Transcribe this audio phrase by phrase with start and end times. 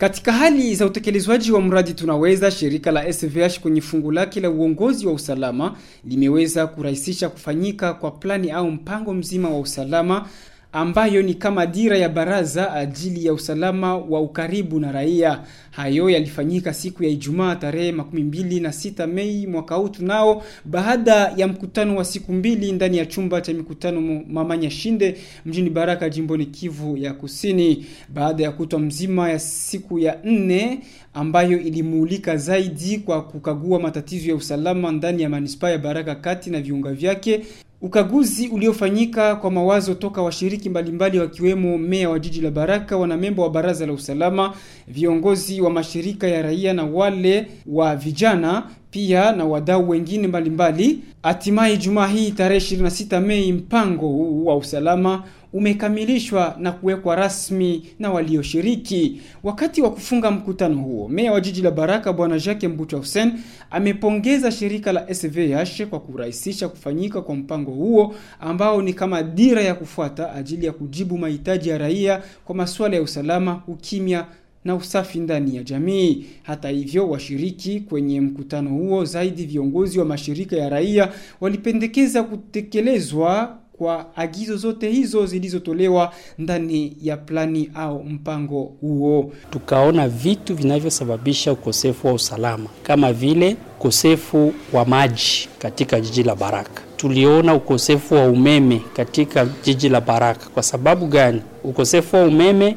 [0.00, 5.06] Katika hali za utekelezwaji wa mradi tunaweza, shirika la SVH kwenye fungu lake la uongozi
[5.06, 10.28] wa usalama limeweza kurahisisha kufanyika kwa plani au mpango mzima wa usalama
[10.72, 15.40] ambayo ni kama dira ya baraza ajili ya usalama wa ukaribu na raia.
[15.70, 21.14] Hayo yalifanyika siku ya Ijumaa tarehe makumi mbili na sita Mei mwaka huu tunao, baada
[21.36, 26.46] ya mkutano wa siku mbili ndani ya chumba cha mikutano Mamanya Shinde mjini Baraka jimboni
[26.46, 30.78] Kivu ya Kusini, baada ya kutwa mzima ya siku ya nne
[31.14, 36.60] ambayo ilimuulika zaidi kwa kukagua matatizo ya usalama ndani ya manispaa ya Baraka kati na
[36.60, 37.40] viunga vyake.
[37.82, 43.50] Ukaguzi uliofanyika kwa mawazo toka washiriki mbalimbali wakiwemo meya wa jiji la Baraka, wanamemba wa
[43.50, 44.54] baraza la usalama,
[44.88, 50.98] viongozi wa mashirika ya raia na wale wa vijana pia na wadau wengine mbalimbali.
[51.22, 55.22] Hatimaye Jumaa hii tarehe 26 Mei, mpango huu wa usalama
[55.52, 59.20] umekamilishwa na kuwekwa rasmi na walioshiriki.
[59.42, 63.32] Wakati wa kufunga mkutano huo, meya wa jiji la Baraka bwana Jacques Mbucha Hussein
[63.70, 69.74] amepongeza shirika la SVH kwa kurahisisha kufanyika kwa mpango huo ambao ni kama dira ya
[69.74, 74.26] kufuata ajili ya kujibu mahitaji ya raia kwa masuala ya usalama, ukimya
[74.64, 76.26] na usafi ndani ya jamii.
[76.42, 81.08] Hata hivyo, washiriki kwenye mkutano huo, zaidi viongozi wa mashirika ya raia,
[81.40, 89.32] walipendekeza kutekelezwa kwa agizo zote hizo zilizotolewa ndani ya plani au mpango huo.
[89.50, 96.82] Tukaona vitu vinavyosababisha ukosefu wa usalama kama vile ukosefu wa maji katika jiji la Baraka.
[96.96, 100.46] Tuliona ukosefu wa umeme katika jiji la Baraka.
[100.50, 101.42] Kwa sababu gani?
[101.64, 102.76] Ukosefu wa umeme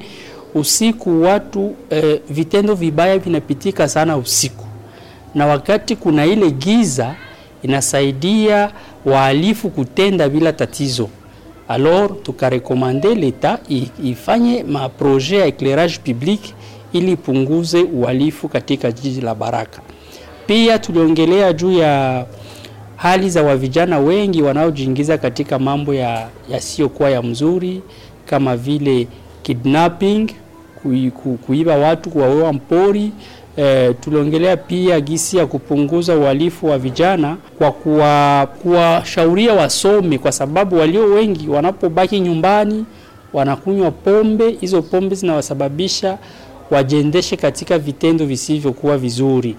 [0.55, 4.65] usiku, watu eh, vitendo vibaya vinapitika sana usiku,
[5.35, 7.15] na wakati kuna ile giza
[7.63, 8.71] inasaidia
[9.05, 11.09] wahalifu kutenda bila tatizo.
[11.67, 13.59] Alors tukarekomande leta
[14.03, 16.39] ifanye maproje ya eclairage public
[16.93, 19.81] ili ipunguze uhalifu katika jiji la Baraka.
[20.47, 22.25] Pia tuliongelea juu ya
[22.95, 27.81] hali za wavijana wengi wanaojiingiza katika mambo ya yasiyokuwa ya mzuri
[28.25, 29.07] kama vile
[29.43, 30.27] kidnapping,
[31.45, 33.11] kuiba watu, kuwaua mpori.
[33.57, 37.71] E, tuliongelea pia gisi ya kupunguza uhalifu wa vijana kwa
[38.61, 42.85] kuwashauria wasome, kwa sababu walio wengi wanapobaki nyumbani
[43.33, 44.49] wanakunywa pombe.
[44.61, 46.17] Hizo pombe zinawasababisha
[46.71, 49.55] wajiendeshe katika vitendo visivyokuwa vizuri.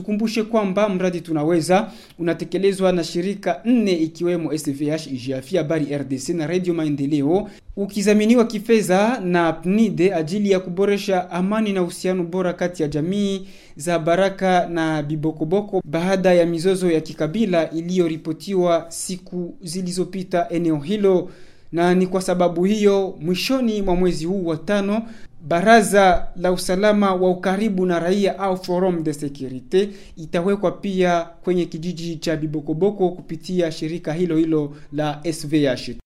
[0.00, 6.74] Tukumbushe kwamba mradi tunaweza unatekelezwa na shirika nne ikiwemo SVH, IGAFI, Habari RDC na Radio
[6.74, 13.46] Maendeleo, ukizaminiwa kifedha na PNIDE ajili ya kuboresha amani na uhusiano bora kati ya jamii
[13.76, 21.30] za Baraka na Bibokoboko baada ya mizozo ya kikabila iliyoripotiwa siku zilizopita eneo hilo,
[21.76, 25.02] na ni kwa sababu hiyo mwishoni mwa mwezi huu wa tano
[25.48, 32.16] Baraza la usalama wa ukaribu na raia au forum de securite itawekwa pia kwenye kijiji
[32.16, 36.05] cha Bibokoboko kupitia shirika hilo hilo la SVH.